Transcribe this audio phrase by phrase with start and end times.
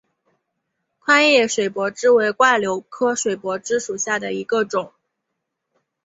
[0.97, 4.91] 宽叶水柏枝为柽柳科水柏枝属下的一个种。